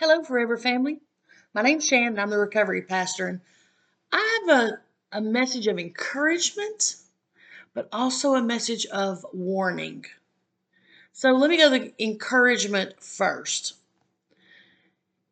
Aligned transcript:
Hello, 0.00 0.22
Forever 0.22 0.56
family. 0.56 1.00
My 1.52 1.62
name's 1.62 1.84
Shannon. 1.84 2.20
I'm 2.20 2.30
the 2.30 2.38
recovery 2.38 2.82
pastor, 2.82 3.26
and 3.26 3.40
I 4.12 4.44
have 4.46 4.56
a, 4.56 4.78
a 5.10 5.20
message 5.20 5.66
of 5.66 5.76
encouragement, 5.76 6.94
but 7.74 7.88
also 7.90 8.34
a 8.34 8.40
message 8.40 8.86
of 8.86 9.26
warning. 9.32 10.04
So 11.10 11.32
let 11.32 11.50
me 11.50 11.56
go 11.56 11.68
to 11.68 11.78
the 11.80 11.92
encouragement 11.98 13.02
first. 13.02 13.74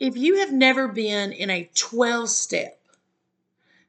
If 0.00 0.16
you 0.16 0.38
have 0.38 0.50
never 0.50 0.88
been 0.88 1.32
in 1.32 1.50
a 1.50 1.68
12 1.74 2.30
step, 2.30 2.80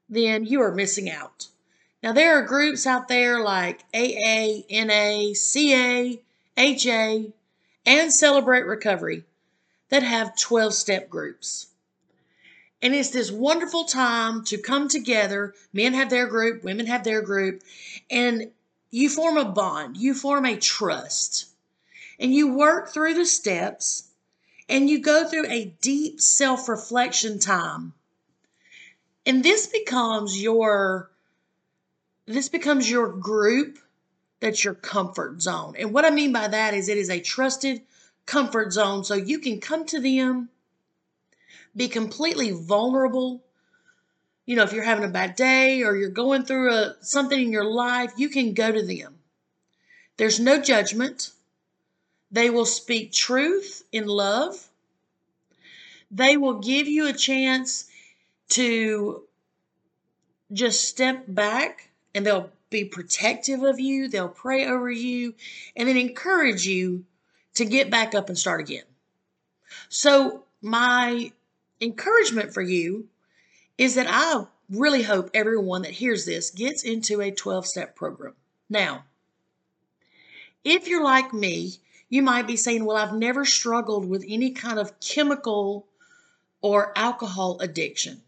then 0.09 0.43
you 0.43 0.61
are 0.61 0.75
missing 0.75 1.09
out. 1.09 1.47
Now, 2.03 2.11
there 2.11 2.37
are 2.37 2.41
groups 2.41 2.85
out 2.85 3.07
there 3.07 3.39
like 3.39 3.85
AA, 3.93 4.63
NA, 4.69 5.35
CA, 5.35 6.21
HA, 6.57 7.31
and 7.85 8.11
Celebrate 8.11 8.65
Recovery 8.65 9.23
that 9.95 10.03
have 10.03 10.37
12 10.37 10.73
step 10.73 11.09
groups. 11.09 11.67
And 12.81 12.93
it's 12.93 13.11
this 13.11 13.31
wonderful 13.31 13.85
time 13.85 14.43
to 14.45 14.57
come 14.57 14.89
together. 14.89 15.53
Men 15.71 15.93
have 15.93 16.09
their 16.09 16.27
group, 16.27 16.65
women 16.65 16.85
have 16.87 17.05
their 17.05 17.21
group, 17.21 17.63
and 18.11 18.51
you 18.91 19.07
form 19.07 19.37
a 19.37 19.45
bond, 19.45 19.95
you 19.95 20.13
form 20.13 20.45
a 20.45 20.57
trust, 20.57 21.45
and 22.19 22.33
you 22.33 22.53
work 22.53 22.89
through 22.89 23.13
the 23.13 23.25
steps 23.25 24.09
and 24.67 24.89
you 24.89 24.99
go 24.99 25.29
through 25.29 25.47
a 25.47 25.73
deep 25.79 26.19
self 26.19 26.67
reflection 26.67 27.39
time. 27.39 27.93
And 29.25 29.45
this 29.45 29.67
becomes 29.67 30.41
your 30.41 31.09
this 32.25 32.49
becomes 32.49 32.89
your 32.89 33.07
group 33.07 33.79
that's 34.41 34.65
your 34.65 34.73
comfort 34.73 35.41
zone. 35.41 35.75
And 35.79 35.93
what 35.93 36.03
I 36.03 36.09
mean 36.09 36.33
by 36.33 36.49
that 36.49 36.73
is 36.73 36.89
it 36.89 36.97
is 36.97 37.09
a 37.09 37.21
trusted 37.21 37.81
comfort 38.25 38.73
zone 38.73 39.03
so 39.03 39.13
you 39.13 39.39
can 39.39 39.59
come 39.59 39.85
to 39.85 39.99
them, 39.99 40.49
be 41.75 41.87
completely 41.87 42.51
vulnerable. 42.51 43.43
You 44.45 44.55
know, 44.55 44.63
if 44.63 44.73
you're 44.73 44.83
having 44.83 45.05
a 45.05 45.09
bad 45.09 45.35
day 45.35 45.83
or 45.83 45.95
you're 45.95 46.09
going 46.09 46.43
through 46.43 46.73
a, 46.73 46.95
something 47.01 47.39
in 47.39 47.51
your 47.51 47.65
life, 47.65 48.13
you 48.17 48.29
can 48.29 48.53
go 48.53 48.71
to 48.71 48.81
them. 48.81 49.15
There's 50.17 50.39
no 50.39 50.61
judgment. 50.61 51.31
They 52.31 52.49
will 52.49 52.65
speak 52.65 53.11
truth 53.11 53.83
in 53.91 54.07
love. 54.07 54.69
They 56.11 56.37
will 56.37 56.59
give 56.59 56.87
you 56.87 57.07
a 57.07 57.13
chance 57.13 57.89
to 58.49 59.23
just 60.53 60.87
step 60.87 61.25
back 61.27 61.89
and 62.13 62.25
they'll 62.25 62.51
be 62.69 62.85
protective 62.85 63.63
of 63.63 63.79
you, 63.79 64.07
they'll 64.07 64.27
pray 64.27 64.65
over 64.65 64.89
you, 64.89 65.33
and 65.75 65.87
then 65.87 65.97
encourage 65.97 66.65
you 66.65 67.05
to 67.55 67.65
get 67.65 67.89
back 67.89 68.15
up 68.15 68.29
and 68.29 68.37
start 68.37 68.61
again. 68.61 68.83
So, 69.89 70.43
my 70.61 71.31
encouragement 71.81 72.53
for 72.53 72.61
you 72.61 73.07
is 73.77 73.95
that 73.95 74.07
I 74.09 74.45
really 74.69 75.03
hope 75.03 75.29
everyone 75.33 75.83
that 75.83 75.91
hears 75.91 76.25
this 76.25 76.49
gets 76.49 76.83
into 76.83 77.21
a 77.21 77.31
12 77.31 77.65
step 77.65 77.95
program. 77.95 78.33
Now, 78.69 79.05
if 80.63 80.87
you're 80.87 81.03
like 81.03 81.33
me, 81.33 81.73
you 82.09 82.21
might 82.21 82.47
be 82.47 82.55
saying, 82.55 82.85
Well, 82.85 82.97
I've 82.97 83.13
never 83.13 83.45
struggled 83.45 84.07
with 84.07 84.25
any 84.27 84.51
kind 84.51 84.79
of 84.79 84.99
chemical 84.99 85.87
or 86.61 86.97
alcohol 86.97 87.57
addiction. 87.59 88.21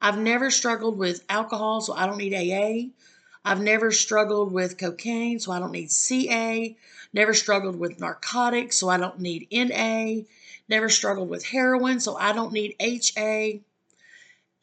I've 0.00 0.18
never 0.18 0.50
struggled 0.50 0.96
with 0.98 1.24
alcohol, 1.28 1.80
so 1.80 1.94
I 1.94 2.06
don't 2.06 2.18
need 2.18 2.34
AA. 2.34 2.90
I've 3.44 3.60
never 3.60 3.90
struggled 3.90 4.52
with 4.52 4.78
cocaine, 4.78 5.38
so 5.40 5.52
I 5.52 5.58
don't 5.58 5.72
need 5.72 5.90
CA. 5.90 6.76
Never 7.12 7.34
struggled 7.34 7.76
with 7.76 8.00
narcotics, 8.00 8.76
so 8.76 8.88
I 8.88 8.98
don't 8.98 9.20
need 9.20 9.48
NA. 9.50 10.22
Never 10.68 10.88
struggled 10.88 11.28
with 11.28 11.46
heroin, 11.46 12.00
so 12.00 12.16
I 12.16 12.32
don't 12.32 12.52
need 12.52 12.76
HA. 12.80 13.62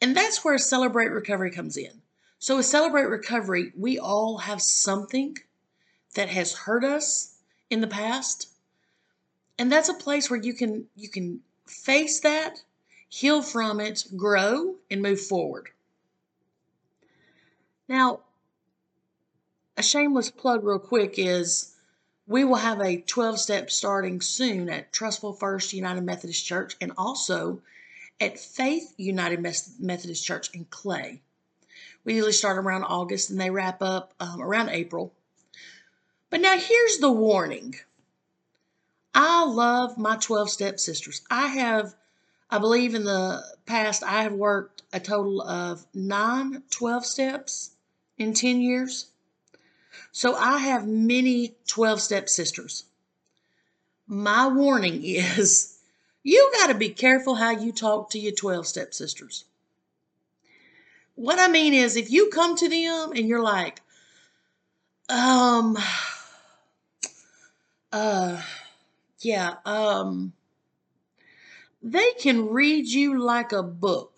And 0.00 0.16
that's 0.16 0.44
where 0.44 0.58
Celebrate 0.58 1.08
Recovery 1.08 1.50
comes 1.50 1.76
in. 1.76 2.02
So, 2.38 2.58
with 2.58 2.66
Celebrate 2.66 3.06
Recovery, 3.06 3.72
we 3.76 3.98
all 3.98 4.38
have 4.38 4.60
something 4.60 5.38
that 6.14 6.28
has 6.28 6.52
hurt 6.52 6.84
us 6.84 7.38
in 7.70 7.80
the 7.80 7.86
past. 7.86 8.48
And 9.58 9.72
that's 9.72 9.88
a 9.88 9.94
place 9.94 10.30
where 10.30 10.40
you 10.40 10.52
can 10.52 10.86
you 10.94 11.08
can 11.08 11.40
face 11.66 12.20
that, 12.20 12.62
heal 13.08 13.42
from 13.42 13.80
it, 13.80 14.04
grow, 14.16 14.76
and 14.90 15.02
move 15.02 15.20
forward. 15.20 15.70
Now, 17.88 18.20
a 19.76 19.82
shameless 19.82 20.30
plug 20.30 20.64
real 20.64 20.78
quick 20.78 21.18
is 21.18 21.74
we 22.26 22.44
will 22.44 22.56
have 22.56 22.80
a 22.80 23.00
12 23.00 23.38
step 23.38 23.70
starting 23.70 24.20
soon 24.20 24.68
at 24.68 24.92
Trussville 24.92 25.38
First 25.38 25.72
United 25.72 26.02
Methodist 26.02 26.44
Church 26.44 26.76
and 26.80 26.92
also 26.96 27.60
at 28.20 28.38
Faith 28.38 28.94
United 28.96 29.40
Methodist 29.40 30.24
Church 30.24 30.52
in 30.54 30.64
Clay. 30.70 31.20
We 32.04 32.14
usually 32.14 32.32
start 32.32 32.58
around 32.58 32.84
August 32.84 33.30
and 33.30 33.40
they 33.40 33.50
wrap 33.50 33.82
up 33.82 34.14
um, 34.18 34.40
around 34.40 34.70
April. 34.70 35.12
But 36.30 36.40
now 36.40 36.58
here's 36.58 36.98
the 36.98 37.12
warning 37.12 37.76
I 39.14 39.44
love 39.44 39.96
my 39.96 40.16
12 40.16 40.50
step 40.50 40.80
sisters. 40.80 41.22
I 41.30 41.48
have, 41.48 41.94
I 42.50 42.58
believe 42.58 42.94
in 42.94 43.04
the 43.04 43.42
past, 43.66 44.02
I 44.02 44.22
have 44.22 44.32
worked 44.32 44.82
a 44.92 45.00
total 45.00 45.42
of 45.42 45.86
nine 45.94 46.62
12 46.70 47.04
steps 47.04 47.70
in 48.18 48.34
10 48.34 48.60
years. 48.60 49.10
So 50.12 50.34
I 50.34 50.58
have 50.58 50.86
many 50.86 51.56
12 51.66 52.00
step 52.00 52.28
sisters. 52.28 52.84
My 54.06 54.48
warning 54.48 55.02
is 55.04 55.78
you 56.22 56.50
got 56.54 56.68
to 56.68 56.74
be 56.74 56.88
careful 56.88 57.36
how 57.36 57.50
you 57.50 57.72
talk 57.72 58.10
to 58.10 58.18
your 58.18 58.32
12 58.32 58.66
step 58.66 58.94
sisters. 58.94 59.44
What 61.14 61.38
I 61.38 61.48
mean 61.48 61.72
is, 61.72 61.96
if 61.96 62.10
you 62.10 62.30
come 62.30 62.56
to 62.56 62.68
them 62.68 63.12
and 63.16 63.26
you're 63.26 63.42
like, 63.42 63.80
um, 65.08 65.78
uh, 67.92 68.42
yeah, 69.20 69.54
um, 69.64 70.32
they 71.82 72.12
can 72.20 72.48
read 72.48 72.86
you 72.86 73.18
like 73.22 73.52
a 73.52 73.62
book 73.62 74.15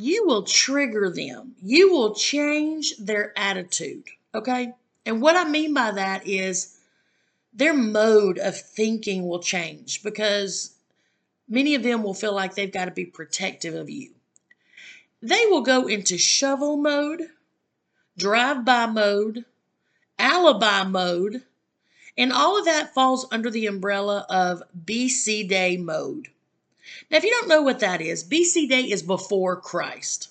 you 0.00 0.26
will 0.26 0.44
trigger 0.44 1.10
them. 1.10 1.54
You 1.62 1.92
will 1.92 2.14
change 2.14 2.96
their 2.96 3.38
attitude. 3.38 4.04
Okay. 4.34 4.72
And 5.04 5.20
what 5.20 5.36
I 5.36 5.44
mean 5.44 5.74
by 5.74 5.90
that 5.90 6.26
is 6.26 6.78
their 7.52 7.74
mode 7.74 8.38
of 8.38 8.58
thinking 8.58 9.28
will 9.28 9.40
change 9.40 10.02
because 10.02 10.74
many 11.48 11.74
of 11.74 11.82
them 11.82 12.02
will 12.02 12.14
feel 12.14 12.34
like 12.34 12.54
they've 12.54 12.72
got 12.72 12.86
to 12.86 12.92
be 12.92 13.04
protective 13.04 13.74
of 13.74 13.90
you. 13.90 14.12
They 15.20 15.44
will 15.46 15.60
go 15.60 15.86
into 15.86 16.16
shovel 16.16 16.78
mode, 16.78 17.28
drive 18.16 18.64
by 18.64 18.86
mode, 18.86 19.44
alibi 20.18 20.84
mode, 20.84 21.42
and 22.16 22.32
all 22.32 22.58
of 22.58 22.64
that 22.64 22.94
falls 22.94 23.26
under 23.30 23.50
the 23.50 23.66
umbrella 23.66 24.24
of 24.30 24.62
BC 24.82 25.46
Day 25.46 25.76
mode. 25.76 26.28
Now, 27.10 27.18
if 27.18 27.24
you 27.24 27.30
don't 27.30 27.48
know 27.48 27.62
what 27.62 27.80
that 27.80 28.00
is, 28.00 28.24
BC 28.24 28.68
Day 28.68 28.82
is 28.82 29.02
before 29.02 29.56
Christ. 29.56 30.28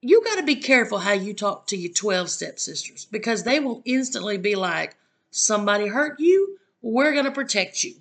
You 0.00 0.22
got 0.24 0.36
to 0.36 0.42
be 0.42 0.56
careful 0.56 0.98
how 0.98 1.12
you 1.12 1.32
talk 1.32 1.68
to 1.68 1.76
your 1.76 1.92
12 1.92 2.28
stepsisters 2.28 3.04
because 3.04 3.44
they 3.44 3.60
will 3.60 3.82
instantly 3.84 4.36
be 4.36 4.56
like, 4.56 4.96
somebody 5.30 5.86
hurt 5.86 6.18
you, 6.18 6.58
we're 6.80 7.12
going 7.12 7.24
to 7.24 7.30
protect 7.30 7.84
you. 7.84 7.94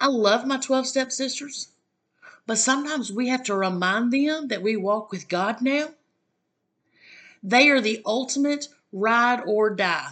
I 0.00 0.06
love 0.06 0.46
my 0.46 0.58
12 0.58 0.86
stepsisters, 0.86 1.68
but 2.46 2.58
sometimes 2.58 3.12
we 3.12 3.28
have 3.28 3.44
to 3.44 3.54
remind 3.54 4.12
them 4.12 4.48
that 4.48 4.62
we 4.62 4.76
walk 4.76 5.10
with 5.10 5.28
God 5.28 5.60
now. 5.60 5.90
They 7.42 7.68
are 7.70 7.80
the 7.80 8.02
ultimate 8.06 8.68
ride 8.92 9.42
or 9.46 9.70
die. 9.70 10.10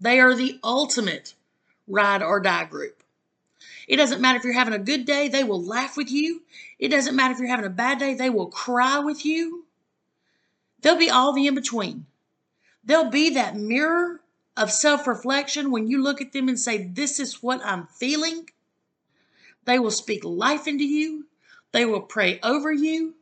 They 0.00 0.20
are 0.20 0.34
the 0.34 0.58
ultimate 0.64 1.34
ride 1.86 2.22
or 2.22 2.40
die 2.40 2.64
group. 2.64 3.01
It 3.88 3.96
doesn't 3.96 4.20
matter 4.20 4.38
if 4.38 4.44
you're 4.44 4.52
having 4.52 4.74
a 4.74 4.78
good 4.78 5.04
day, 5.04 5.28
they 5.28 5.44
will 5.44 5.62
laugh 5.62 5.96
with 5.96 6.10
you. 6.10 6.42
It 6.78 6.88
doesn't 6.88 7.16
matter 7.16 7.34
if 7.34 7.38
you're 7.38 7.48
having 7.48 7.66
a 7.66 7.70
bad 7.70 7.98
day, 7.98 8.14
they 8.14 8.30
will 8.30 8.46
cry 8.46 8.98
with 8.98 9.24
you. 9.24 9.66
They'll 10.80 10.98
be 10.98 11.10
all 11.10 11.32
the 11.32 11.46
in 11.46 11.54
between. 11.54 12.06
They'll 12.84 13.10
be 13.10 13.30
that 13.30 13.56
mirror 13.56 14.20
of 14.56 14.70
self 14.70 15.06
reflection 15.06 15.70
when 15.70 15.86
you 15.86 16.02
look 16.02 16.20
at 16.20 16.32
them 16.32 16.48
and 16.48 16.58
say, 16.58 16.84
This 16.84 17.20
is 17.20 17.42
what 17.42 17.64
I'm 17.64 17.86
feeling. 17.86 18.48
They 19.64 19.78
will 19.78 19.92
speak 19.92 20.24
life 20.24 20.66
into 20.66 20.84
you, 20.84 21.26
they 21.72 21.84
will 21.84 22.00
pray 22.02 22.40
over 22.42 22.72
you. 22.72 23.14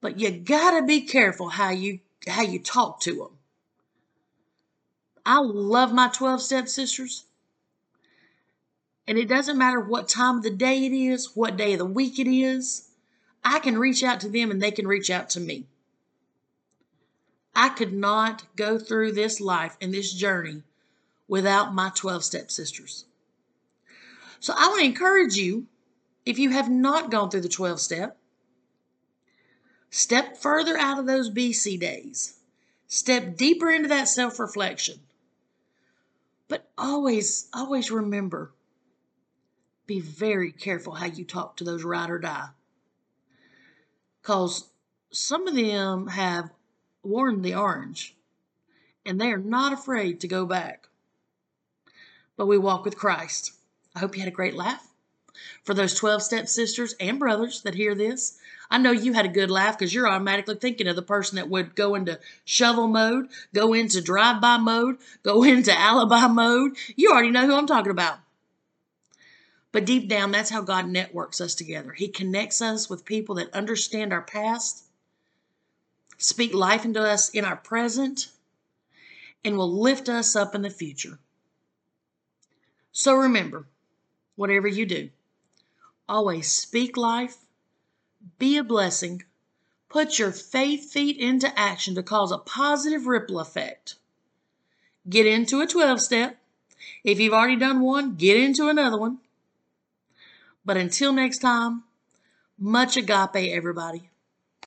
But 0.00 0.18
you 0.18 0.30
gotta 0.30 0.86
be 0.86 1.02
careful 1.02 1.48
how 1.50 1.70
you 1.70 2.00
how 2.26 2.42
you 2.42 2.58
talk 2.58 3.00
to 3.00 3.14
them. 3.14 3.38
I 5.26 5.40
love 5.40 5.92
my 5.92 6.08
12 6.08 6.40
step 6.40 6.68
sisters. 6.68 7.24
And 9.08 9.16
it 9.16 9.26
doesn't 9.26 9.56
matter 9.56 9.80
what 9.80 10.06
time 10.06 10.36
of 10.36 10.42
the 10.42 10.50
day 10.50 10.84
it 10.84 10.92
is, 10.92 11.34
what 11.34 11.56
day 11.56 11.72
of 11.72 11.78
the 11.78 11.86
week 11.86 12.18
it 12.18 12.28
is. 12.28 12.90
I 13.42 13.58
can 13.58 13.78
reach 13.78 14.04
out 14.04 14.20
to 14.20 14.28
them 14.28 14.50
and 14.50 14.60
they 14.60 14.70
can 14.70 14.86
reach 14.86 15.08
out 15.08 15.30
to 15.30 15.40
me. 15.40 15.64
I 17.56 17.70
could 17.70 17.94
not 17.94 18.44
go 18.54 18.78
through 18.78 19.12
this 19.12 19.40
life 19.40 19.78
and 19.80 19.94
this 19.94 20.12
journey 20.12 20.62
without 21.26 21.74
my 21.74 21.90
12 21.94 22.22
step 22.22 22.50
sisters. 22.50 23.06
So 24.40 24.52
I 24.54 24.68
want 24.68 24.80
to 24.80 24.86
encourage 24.86 25.36
you, 25.36 25.68
if 26.26 26.38
you 26.38 26.50
have 26.50 26.70
not 26.70 27.10
gone 27.10 27.30
through 27.30 27.40
the 27.40 27.48
12 27.48 27.80
step, 27.80 28.18
step 29.88 30.36
further 30.36 30.76
out 30.76 30.98
of 30.98 31.06
those 31.06 31.30
BC 31.30 31.80
days, 31.80 32.34
step 32.86 33.38
deeper 33.38 33.70
into 33.70 33.88
that 33.88 34.08
self 34.08 34.38
reflection. 34.38 35.00
But 36.46 36.68
always, 36.76 37.48
always 37.54 37.90
remember 37.90 38.52
be 39.88 40.00
very 40.00 40.52
careful 40.52 40.92
how 40.92 41.06
you 41.06 41.24
talk 41.24 41.56
to 41.56 41.64
those 41.64 41.82
ride 41.82 42.10
or 42.10 42.18
die. 42.18 42.50
Because 44.20 44.68
some 45.10 45.48
of 45.48 45.56
them 45.56 46.08
have 46.08 46.50
worn 47.02 47.40
the 47.40 47.54
orange 47.54 48.14
and 49.06 49.18
they 49.18 49.32
are 49.32 49.38
not 49.38 49.72
afraid 49.72 50.20
to 50.20 50.28
go 50.28 50.44
back. 50.44 50.88
But 52.36 52.46
we 52.46 52.58
walk 52.58 52.84
with 52.84 52.98
Christ. 52.98 53.52
I 53.96 54.00
hope 54.00 54.14
you 54.14 54.20
had 54.20 54.28
a 54.28 54.36
great 54.36 54.54
laugh. 54.54 54.86
For 55.64 55.72
those 55.72 55.94
12 55.94 56.22
step 56.22 56.48
sisters 56.48 56.94
and 57.00 57.18
brothers 57.18 57.62
that 57.62 57.74
hear 57.74 57.94
this, 57.94 58.38
I 58.70 58.76
know 58.76 58.90
you 58.90 59.14
had 59.14 59.24
a 59.24 59.30
good 59.30 59.50
laugh 59.50 59.78
because 59.78 59.94
you're 59.94 60.08
automatically 60.08 60.56
thinking 60.56 60.88
of 60.88 60.96
the 60.96 61.02
person 61.02 61.36
that 61.36 61.48
would 61.48 61.74
go 61.74 61.94
into 61.94 62.20
shovel 62.44 62.88
mode, 62.88 63.28
go 63.54 63.72
into 63.72 64.02
drive 64.02 64.42
by 64.42 64.58
mode, 64.58 64.98
go 65.22 65.42
into 65.44 65.72
alibi 65.72 66.26
mode. 66.26 66.76
You 66.94 67.10
already 67.10 67.30
know 67.30 67.46
who 67.46 67.54
I'm 67.54 67.66
talking 67.66 67.92
about. 67.92 68.18
But 69.78 69.84
deep 69.84 70.08
down, 70.08 70.32
that's 70.32 70.50
how 70.50 70.62
God 70.62 70.88
networks 70.88 71.40
us 71.40 71.54
together. 71.54 71.92
He 71.92 72.08
connects 72.08 72.60
us 72.60 72.90
with 72.90 73.04
people 73.04 73.36
that 73.36 73.54
understand 73.54 74.12
our 74.12 74.22
past, 74.22 74.82
speak 76.16 76.52
life 76.52 76.84
into 76.84 77.00
us 77.00 77.28
in 77.28 77.44
our 77.44 77.54
present, 77.54 78.32
and 79.44 79.56
will 79.56 79.72
lift 79.72 80.08
us 80.08 80.34
up 80.34 80.56
in 80.56 80.62
the 80.62 80.68
future. 80.68 81.20
So 82.90 83.14
remember, 83.14 83.66
whatever 84.34 84.66
you 84.66 84.84
do, 84.84 85.10
always 86.08 86.50
speak 86.50 86.96
life, 86.96 87.36
be 88.36 88.56
a 88.56 88.64
blessing, 88.64 89.22
put 89.88 90.18
your 90.18 90.32
faith 90.32 90.90
feet 90.90 91.18
into 91.18 91.56
action 91.56 91.94
to 91.94 92.02
cause 92.02 92.32
a 92.32 92.38
positive 92.38 93.06
ripple 93.06 93.38
effect. 93.38 93.94
Get 95.08 95.26
into 95.26 95.60
a 95.60 95.68
12 95.68 96.00
step. 96.00 96.36
If 97.04 97.20
you've 97.20 97.32
already 97.32 97.54
done 97.54 97.78
one, 97.78 98.16
get 98.16 98.36
into 98.36 98.68
another 98.68 98.98
one. 98.98 99.18
But 100.68 100.76
until 100.76 101.14
next 101.14 101.38
time, 101.38 101.84
much 102.58 102.98
agape, 102.98 103.54
everybody. 103.56 104.10